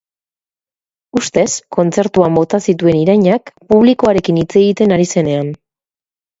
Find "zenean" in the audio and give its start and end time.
5.17-5.57